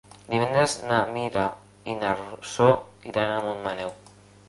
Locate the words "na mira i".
0.91-1.97